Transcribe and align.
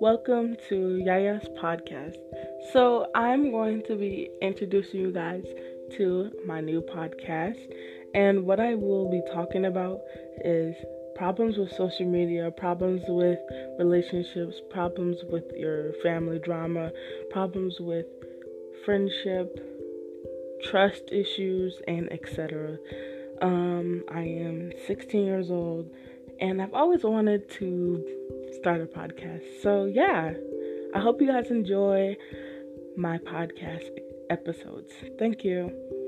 Welcome 0.00 0.56
to 0.70 1.02
Yaya's 1.06 1.46
podcast. 1.62 2.16
So, 2.72 3.08
I'm 3.14 3.50
going 3.50 3.82
to 3.82 3.96
be 3.96 4.30
introducing 4.40 5.00
you 5.00 5.12
guys 5.12 5.44
to 5.98 6.30
my 6.46 6.62
new 6.62 6.80
podcast, 6.80 7.58
and 8.14 8.46
what 8.46 8.60
I 8.60 8.76
will 8.76 9.10
be 9.10 9.20
talking 9.30 9.66
about 9.66 10.00
is 10.42 10.74
problems 11.16 11.58
with 11.58 11.70
social 11.72 12.06
media, 12.06 12.50
problems 12.50 13.02
with 13.08 13.38
relationships, 13.78 14.56
problems 14.70 15.18
with 15.28 15.44
your 15.54 15.92
family 16.02 16.38
drama, 16.38 16.92
problems 17.30 17.76
with 17.78 18.06
friendship, 18.86 19.54
trust 20.64 21.02
issues, 21.12 21.74
and 21.86 22.10
etc. 22.10 22.78
Um, 23.42 24.02
I 24.10 24.22
am 24.22 24.72
16 24.86 25.26
years 25.26 25.50
old 25.50 25.90
and 26.40 26.60
I've 26.62 26.74
always 26.74 27.02
wanted 27.04 27.48
to 27.50 28.04
start 28.58 28.80
a 28.80 28.86
podcast. 28.86 29.44
So, 29.62 29.84
yeah, 29.84 30.32
I 30.94 31.00
hope 31.00 31.20
you 31.20 31.28
guys 31.28 31.50
enjoy 31.50 32.16
my 32.96 33.18
podcast 33.18 33.90
episodes. 34.30 34.92
Thank 35.18 35.44
you. 35.44 35.99